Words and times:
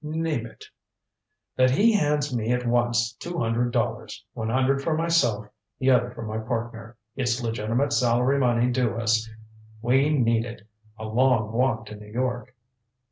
"Name 0.03 0.47
it." 0.47 0.65
"That 1.57 1.69
he 1.69 1.93
hands 1.93 2.35
me 2.35 2.51
at 2.53 2.65
once 2.65 3.13
two 3.13 3.37
hundred 3.37 3.71
dollars 3.71 4.25
one 4.33 4.49
hundred 4.49 4.81
for 4.81 4.95
myself, 4.97 5.45
the 5.77 5.91
other 5.91 6.09
for 6.09 6.23
my 6.23 6.39
partner. 6.39 6.97
It's 7.15 7.39
legitimate 7.43 7.93
salary 7.93 8.39
money 8.39 8.71
due 8.71 8.95
us 8.95 9.29
we 9.79 10.09
need 10.09 10.43
it. 10.43 10.63
A 10.97 11.05
long 11.05 11.51
walk 11.51 11.85
to 11.85 11.95
New 11.95 12.11
York." 12.11 12.55